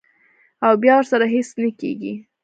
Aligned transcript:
او 0.65 0.73
بیا 0.81 0.93
ورسره 0.97 1.25
هېڅ 1.35 1.49
نۀ 1.61 1.69
کيږي- 1.79 2.13